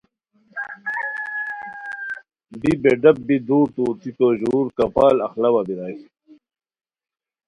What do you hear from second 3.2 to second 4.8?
بی دورتو اوتیکو ژور